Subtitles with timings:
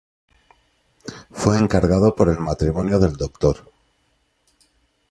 [1.29, 3.71] Fue encargado por el matrimonio del Dr.